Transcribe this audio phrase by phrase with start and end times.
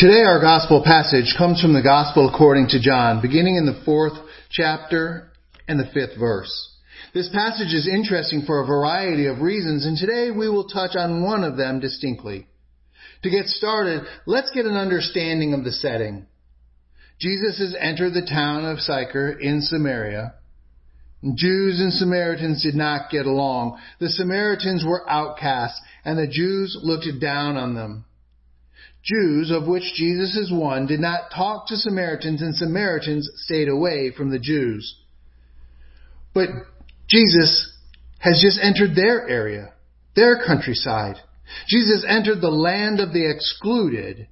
[0.00, 4.14] Today our gospel passage comes from the gospel according to John, beginning in the fourth
[4.48, 5.30] chapter
[5.68, 6.74] and the fifth verse.
[7.12, 11.22] This passage is interesting for a variety of reasons, and today we will touch on
[11.22, 12.46] one of them distinctly.
[13.24, 16.26] To get started, let's get an understanding of the setting.
[17.20, 20.32] Jesus has entered the town of Sychar in Samaria.
[21.34, 23.78] Jews and Samaritans did not get along.
[23.98, 28.06] The Samaritans were outcasts, and the Jews looked down on them.
[29.02, 34.12] Jews, of which Jesus is one, did not talk to Samaritans, and Samaritans stayed away
[34.14, 34.94] from the Jews.
[36.34, 36.48] But
[37.08, 37.72] Jesus
[38.18, 39.72] has just entered their area,
[40.14, 41.16] their countryside.
[41.66, 44.28] Jesus entered the land of the excluded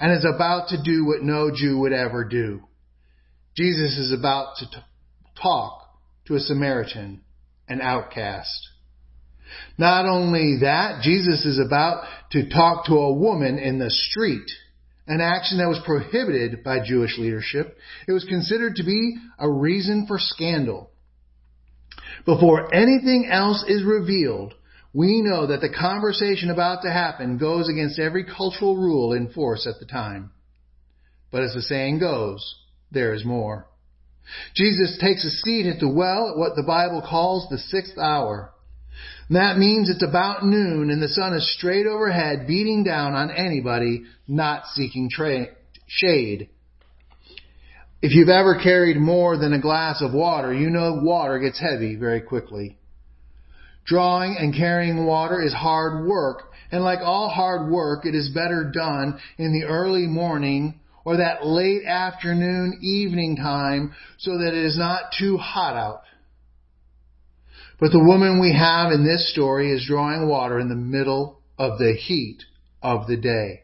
[0.00, 2.62] and is about to do what no Jew would ever do.
[3.56, 4.76] Jesus is about to t-
[5.40, 5.82] talk
[6.26, 7.22] to a Samaritan,
[7.68, 8.68] an outcast.
[9.76, 14.50] Not only that, Jesus is about to talk to a woman in the street,
[15.06, 17.76] an action that was prohibited by Jewish leadership.
[18.06, 20.90] It was considered to be a reason for scandal.
[22.24, 24.54] Before anything else is revealed,
[24.92, 29.66] we know that the conversation about to happen goes against every cultural rule in force
[29.66, 30.30] at the time.
[31.30, 32.54] But as the saying goes,
[32.90, 33.66] there is more.
[34.54, 38.52] Jesus takes a seat at the well at what the Bible calls the sixth hour.
[39.30, 44.04] That means it's about noon and the sun is straight overhead beating down on anybody
[44.26, 45.48] not seeking tra-
[45.86, 46.48] shade.
[48.00, 51.96] If you've ever carried more than a glass of water, you know water gets heavy
[51.96, 52.78] very quickly.
[53.84, 58.70] Drawing and carrying water is hard work, and like all hard work, it is better
[58.72, 64.76] done in the early morning or that late afternoon evening time so that it is
[64.76, 66.02] not too hot out.
[67.80, 71.78] But the woman we have in this story is drawing water in the middle of
[71.78, 72.42] the heat
[72.82, 73.62] of the day.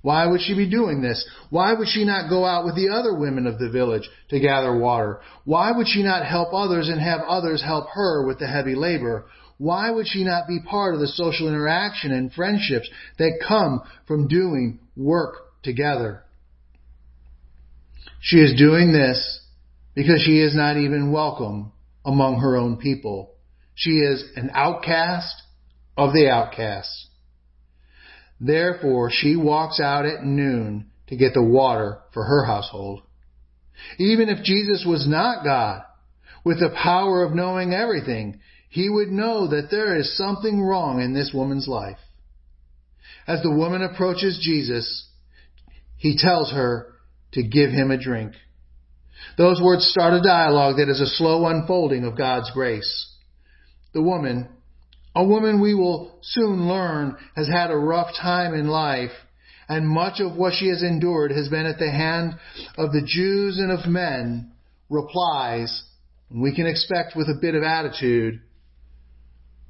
[0.00, 1.26] Why would she be doing this?
[1.48, 4.76] Why would she not go out with the other women of the village to gather
[4.76, 5.20] water?
[5.44, 9.26] Why would she not help others and have others help her with the heavy labor?
[9.56, 12.88] Why would she not be part of the social interaction and friendships
[13.18, 16.22] that come from doing work together?
[18.20, 19.40] She is doing this
[19.94, 21.72] because she is not even welcome
[22.04, 23.34] among her own people.
[23.74, 25.34] She is an outcast
[25.96, 27.08] of the outcasts.
[28.40, 33.02] Therefore, she walks out at noon to get the water for her household.
[33.98, 35.82] Even if Jesus was not God,
[36.44, 41.14] with the power of knowing everything, he would know that there is something wrong in
[41.14, 41.98] this woman's life.
[43.26, 45.08] As the woman approaches Jesus,
[45.96, 46.92] he tells her
[47.32, 48.34] to give him a drink.
[49.36, 53.12] Those words start a dialogue that is a slow unfolding of God's grace.
[53.92, 54.48] The woman,
[55.14, 59.12] a woman we will soon learn has had a rough time in life,
[59.68, 62.34] and much of what she has endured has been at the hand
[62.76, 64.52] of the Jews and of men,
[64.90, 65.82] replies,
[66.30, 68.40] we can expect with a bit of attitude,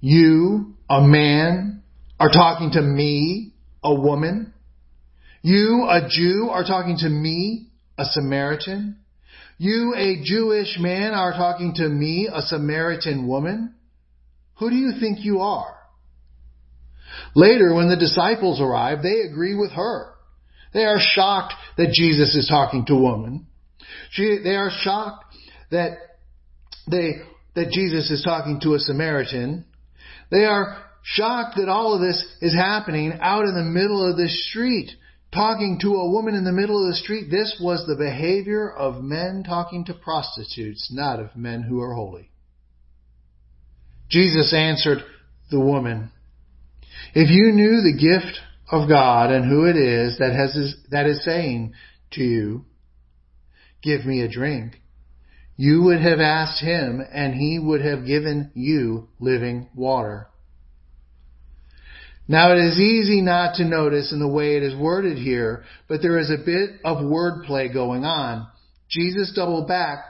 [0.00, 1.82] you, a man,
[2.20, 4.52] are talking to me, a woman?
[5.42, 8.98] You, a Jew, are talking to me, a Samaritan?
[9.58, 13.74] You, a Jewish man, are talking to me, a Samaritan woman?
[14.58, 15.74] Who do you think you are?
[17.34, 20.14] Later, when the disciples arrive, they agree with her.
[20.72, 23.46] They are shocked that Jesus is talking to a woman.
[24.10, 25.24] She, they are shocked
[25.70, 25.98] that
[26.88, 27.14] they,
[27.54, 29.64] that Jesus is talking to a Samaritan.
[30.30, 34.28] They are shocked that all of this is happening out in the middle of the
[34.28, 34.90] street
[35.32, 39.02] talking to a woman in the middle of the street, this was the behavior of
[39.02, 42.30] men talking to prostitutes, not of men who are holy.
[44.08, 44.98] Jesus answered
[45.50, 46.10] the woman,
[47.14, 48.40] If you knew the gift
[48.70, 51.74] of God and who it is that has that is saying
[52.12, 52.64] to you,
[53.82, 54.80] Give me a drink,
[55.56, 60.28] you would have asked him and he would have given you living water.
[62.30, 66.02] Now it is easy not to notice in the way it is worded here, but
[66.02, 68.46] there is a bit of wordplay going on.
[68.90, 70.04] Jesus doubled back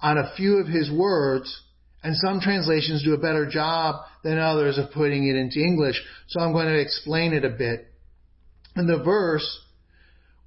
[0.00, 1.62] on a few of his words,
[2.02, 6.40] and some translations do a better job than others of putting it into English, so
[6.40, 7.86] I'm going to explain it a bit.
[8.74, 9.60] In the verse,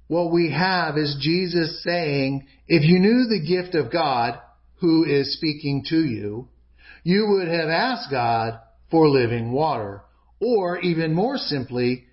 [0.08, 4.40] what we have is Jesus saying, if you knew the gift of God
[4.80, 6.48] who is speaking to you,
[7.04, 8.58] you would have asked God
[8.90, 10.02] for living water.
[10.44, 12.04] Or even more simply,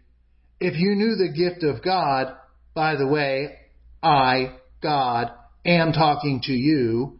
[0.61, 2.33] if you knew the gift of God,
[2.73, 3.57] by the way,
[4.01, 5.31] I, God,
[5.65, 7.19] am talking to you,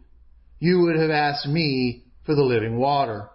[0.58, 3.28] you would have asked me for the living water.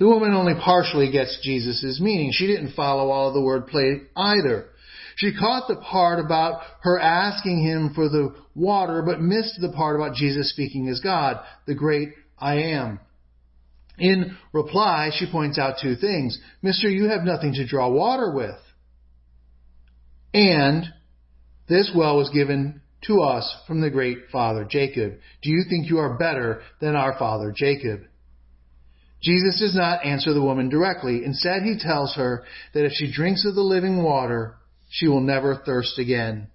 [0.00, 2.32] The woman only partially gets Jesus' meaning.
[2.32, 4.66] She didn't follow all of the wordplay either.
[5.14, 9.94] She caught the part about her asking him for the water, but missed the part
[9.94, 12.98] about Jesus speaking as God, the great I am.
[13.98, 16.38] In reply, she points out two things.
[16.62, 18.56] Mister, you have nothing to draw water with.
[20.34, 20.84] And
[21.68, 25.14] this well was given to us from the great father Jacob.
[25.42, 28.00] Do you think you are better than our father Jacob?
[29.22, 31.24] Jesus does not answer the woman directly.
[31.24, 32.44] Instead, he tells her
[32.74, 34.56] that if she drinks of the living water,
[34.90, 36.48] she will never thirst again.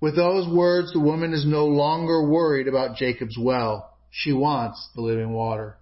[0.00, 3.96] With those words, the woman is no longer worried about Jacob's well.
[4.10, 5.78] She wants the living water.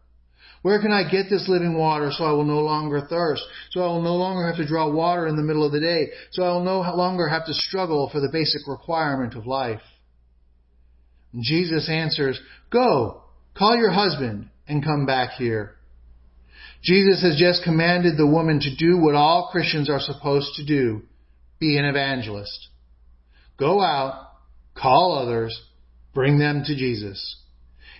[0.62, 3.42] Where can I get this living water so I will no longer thirst?
[3.70, 6.10] So I will no longer have to draw water in the middle of the day.
[6.30, 9.82] So I will no longer have to struggle for the basic requirement of life.
[11.32, 13.22] And Jesus answers, Go,
[13.58, 15.74] call your husband and come back here.
[16.82, 21.02] Jesus has just commanded the woman to do what all Christians are supposed to do
[21.58, 22.68] be an evangelist.
[23.56, 24.30] Go out,
[24.76, 25.60] call others,
[26.12, 27.36] bring them to Jesus.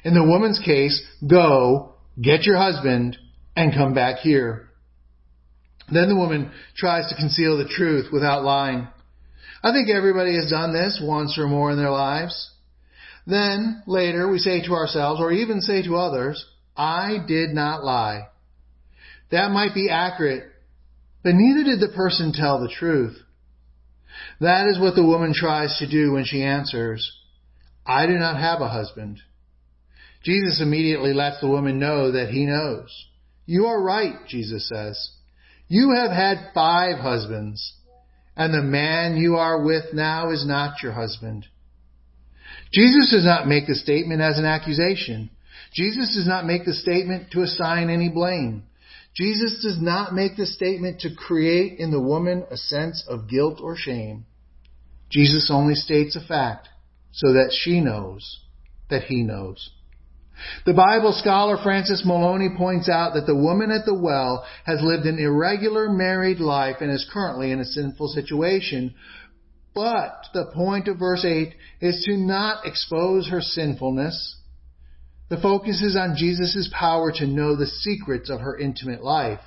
[0.05, 1.92] In the woman's case, go,
[2.23, 3.17] get your husband,
[3.57, 4.69] and come back here.
[5.93, 8.89] Then the woman tries to conceal the truth without lying.
[9.63, 12.51] I think everybody has done this once or more in their lives.
[13.27, 16.45] Then, later, we say to ourselves, or even say to others,
[16.77, 18.29] I did not lie.
[19.31, 20.45] That might be accurate,
[21.23, 23.17] but neither did the person tell the truth.
[24.41, 27.11] That is what the woman tries to do when she answers,
[27.87, 29.21] I do not have a husband.
[30.25, 32.91] Jesus immediately lets the woman know that he knows.
[33.47, 35.11] You are right, Jesus says.
[35.69, 37.75] You have had five husbands,
[38.37, 41.47] and the man you are with now is not your husband.
[42.73, 45.31] Jesus does not make the statement as an accusation.
[45.75, 48.65] Jesus does not make the statement to assign any blame.
[49.15, 53.61] Jesus does not make the statement to create in the woman a sense of guilt
[53.63, 54.25] or shame.
[55.11, 56.69] Jesus only states a fact
[57.13, 58.41] so that she knows
[58.89, 59.71] that he knows.
[60.65, 65.07] The Bible scholar Francis Moloney points out that the woman at the well has lived
[65.07, 68.95] an irregular married life and is currently in a sinful situation.
[69.75, 74.37] But the point of verse 8 is to not expose her sinfulness.
[75.29, 79.41] The focus is on Jesus' power to know the secrets of her intimate life.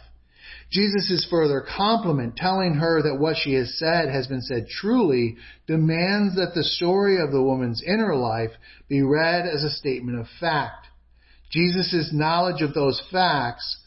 [0.71, 6.35] Jesus' further compliment, telling her that what she has said has been said truly, demands
[6.35, 8.51] that the story of the woman's inner life
[8.89, 10.87] be read as a statement of fact.
[11.51, 13.77] Jesus' knowledge of those facts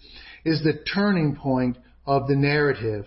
[0.45, 1.77] is the turning point
[2.07, 3.05] of the narrative.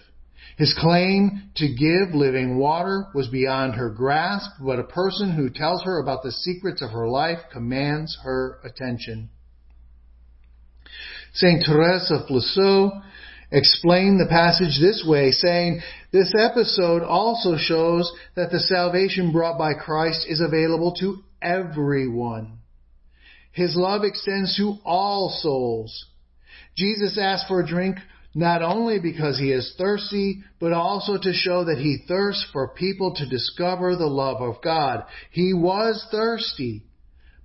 [0.58, 5.84] His claim to give living water was beyond her grasp, but a person who tells
[5.84, 9.30] her about the secrets of her life commands her attention.
[11.34, 12.92] Saint Therese of Lisieux
[13.52, 15.82] explained the passage this way, saying,
[16.12, 22.60] This episode also shows that the salvation brought by Christ is available to everyone.
[23.52, 26.06] His love extends to all souls.
[26.78, 27.98] Jesus asked for a drink
[28.34, 33.14] not only because he is thirsty, but also to show that he thirsts for people
[33.16, 35.04] to discover the love of God.
[35.32, 36.86] He was thirsty.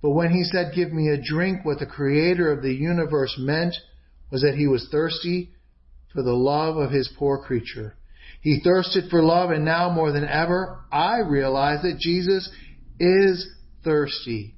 [0.01, 3.75] But when he said, give me a drink, what the creator of the universe meant
[4.31, 5.51] was that he was thirsty
[6.13, 7.95] for the love of his poor creature.
[8.41, 12.49] He thirsted for love, and now more than ever, I realize that Jesus
[12.99, 13.47] is
[13.83, 14.55] thirsty.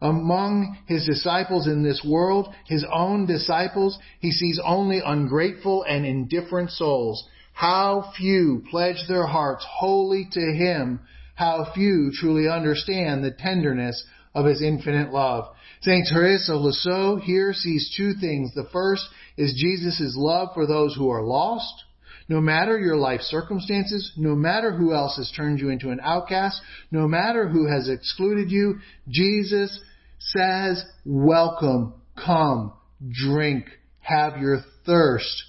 [0.00, 6.70] Among his disciples in this world, his own disciples, he sees only ungrateful and indifferent
[6.70, 7.26] souls.
[7.52, 11.00] How few pledge their hearts wholly to him.
[11.34, 15.55] How few truly understand the tenderness of his infinite love.
[15.82, 16.06] St.
[16.12, 18.52] Therese of Lisieux here sees two things.
[18.54, 19.06] The first
[19.36, 21.84] is Jesus' love for those who are lost.
[22.28, 26.60] No matter your life circumstances, no matter who else has turned you into an outcast,
[26.90, 29.78] no matter who has excluded you, Jesus
[30.18, 32.72] says, welcome, come,
[33.08, 33.66] drink,
[34.00, 35.44] have your thirst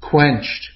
[0.00, 0.70] quenched.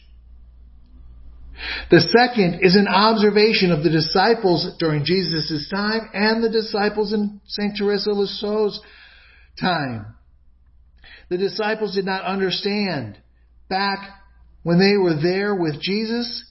[1.90, 7.40] The second is an observation of the disciples during Jesus' time and the disciples in
[7.47, 7.76] St.
[7.76, 8.81] Teresa Lisieux's
[9.61, 10.14] time.
[11.29, 13.19] The disciples did not understand
[13.69, 13.99] back
[14.62, 16.45] when they were there with Jesus,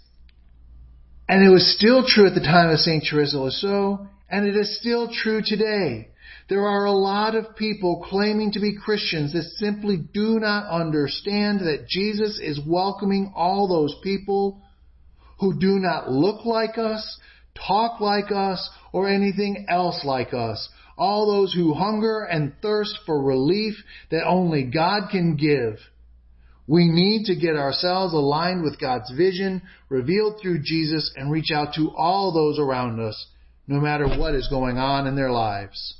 [1.28, 3.04] and it was still true at the time of St.
[3.10, 6.10] Teresa Lisieux, and it is still true today.
[6.50, 11.60] There are a lot of people claiming to be Christians that simply do not understand
[11.60, 14.62] that Jesus is welcoming all those people
[15.40, 17.20] who do not look like us,
[17.68, 20.70] talk like us, or anything else like us.
[21.00, 23.76] all those who hunger and thirst for relief
[24.12, 25.80] that only God can give.
[26.68, 31.74] We need to get ourselves aligned with God's vision revealed through Jesus and reach out
[31.76, 33.28] to all those around us,
[33.66, 35.96] no matter what is going on in their lives.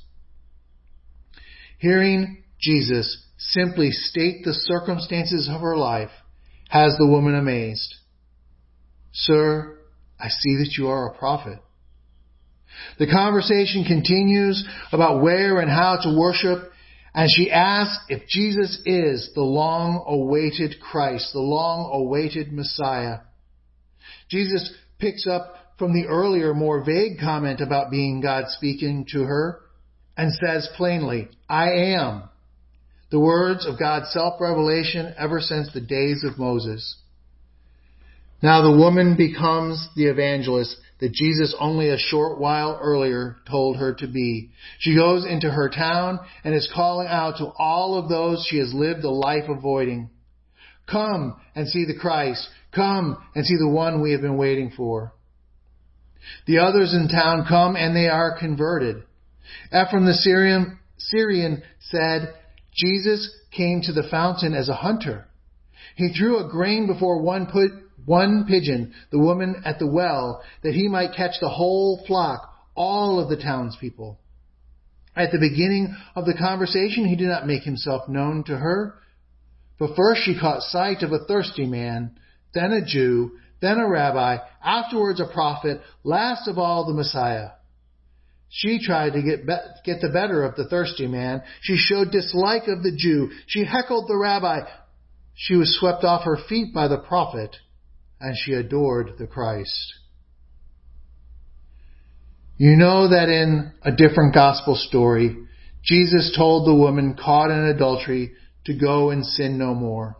[1.78, 6.10] Hearing Jesus simply state the circumstances of her life
[6.68, 7.96] has the woman amazed.
[9.12, 9.78] Sir,
[10.18, 11.58] I see that you are a prophet.
[12.98, 16.70] The conversation continues about where and how to worship,
[17.14, 23.18] and she asks if Jesus is the long awaited Christ, the long awaited Messiah.
[24.28, 29.60] Jesus picks up from the earlier, more vague comment about being God speaking to her
[30.16, 32.24] and says plainly, I am.
[33.10, 36.96] The words of God's self-revelation ever since the days of Moses.
[38.42, 43.94] Now the woman becomes the evangelist that Jesus only a short while earlier told her
[43.94, 44.50] to be.
[44.78, 48.72] She goes into her town and is calling out to all of those she has
[48.72, 50.10] lived a life avoiding.
[50.90, 52.48] Come and see the Christ.
[52.74, 55.12] Come and see the one we have been waiting for.
[56.46, 59.02] The others in town come and they are converted.
[59.68, 62.34] Ephraim the Syrian, Syrian said,
[62.74, 65.26] Jesus came to the fountain as a hunter.
[65.96, 67.70] He threw a grain before one put
[68.06, 73.20] one pigeon, the woman at the well, that he might catch the whole flock, all
[73.20, 74.18] of the townspeople.
[75.16, 78.94] At the beginning of the conversation, he did not make himself known to her.
[79.78, 82.18] But first she caught sight of a thirsty man,
[82.54, 87.50] then a Jew, then a rabbi, afterwards a prophet, last of all the Messiah.
[88.48, 91.42] She tried to get, be- get the better of the thirsty man.
[91.60, 93.30] She showed dislike of the Jew.
[93.46, 94.60] She heckled the rabbi.
[95.34, 97.56] She was swept off her feet by the prophet
[98.20, 99.94] and she adored the Christ.
[102.56, 105.36] You know that in a different gospel story,
[105.82, 108.32] Jesus told the woman caught in adultery
[108.66, 110.18] to go and sin no more.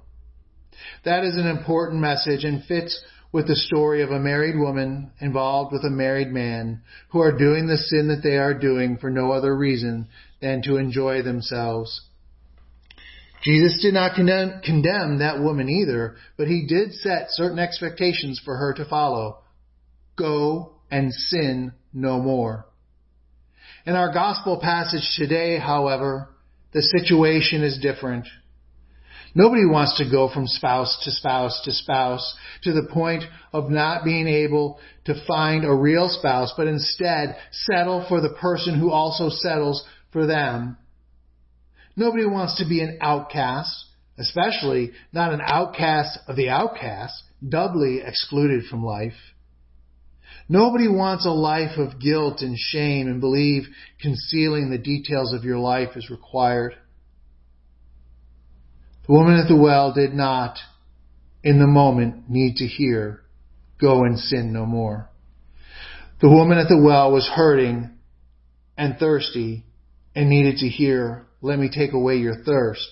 [1.04, 2.98] That is an important message and fits
[3.32, 7.66] with the story of a married woman involved with a married man who are doing
[7.66, 10.08] the sin that they are doing for no other reason
[10.40, 12.00] than to enjoy themselves.
[13.42, 18.56] Jesus did not condemn, condemn that woman either, but he did set certain expectations for
[18.56, 19.38] her to follow.
[20.16, 22.66] Go and sin no more.
[23.86, 26.28] In our gospel passage today, however,
[26.72, 28.26] the situation is different.
[29.34, 34.04] Nobody wants to go from spouse to spouse to spouse to the point of not
[34.04, 39.30] being able to find a real spouse, but instead settle for the person who also
[39.30, 40.76] settles for them
[41.96, 43.86] Nobody wants to be an outcast,
[44.18, 49.14] especially not an outcast of the outcast, doubly excluded from life.
[50.48, 53.68] Nobody wants a life of guilt and shame and believe
[54.00, 56.74] concealing the details of your life is required.
[59.06, 60.58] The woman at the well did not,
[61.42, 63.22] in the moment, need to hear,
[63.80, 65.08] go and sin no more.
[66.20, 67.90] The woman at the well was hurting
[68.76, 69.64] and thirsty
[70.14, 72.86] and needed to hear, let me take away your thirst.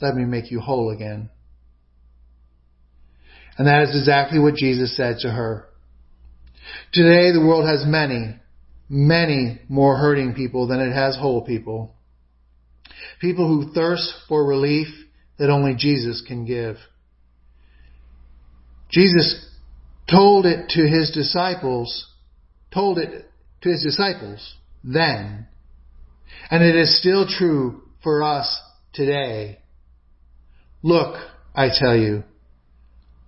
[0.00, 1.30] Let me make you whole again.
[3.58, 5.66] And that is exactly what Jesus said to her.
[6.92, 8.36] Today the world has many,
[8.88, 11.94] many more hurting people than it has whole people.
[13.20, 14.88] People who thirst for relief
[15.38, 16.76] that only Jesus can give.
[18.90, 19.48] Jesus
[20.10, 22.06] told it to his disciples,
[22.72, 23.24] told it
[23.62, 25.48] to his disciples then.
[26.50, 29.58] And it is still true for us today.
[30.80, 31.16] Look,
[31.56, 32.22] I tell you,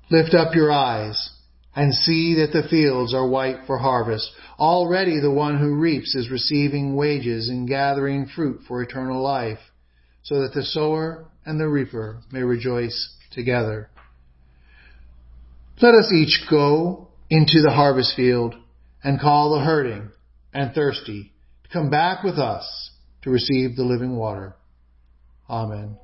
[0.09, 1.31] lift up your eyes
[1.75, 4.31] and see that the fields are white for harvest.
[4.57, 9.59] Already the one who reaps is receiving wages and gathering fruit for eternal life,
[10.23, 13.91] so that the sower and the reaper may rejoice together.
[15.83, 18.55] Let us each go into the harvest field
[19.03, 20.11] and call the hurting
[20.55, 21.33] and thirsty
[21.65, 22.93] to come back with us
[23.23, 24.55] to receive the living water.
[25.49, 25.97] Amen.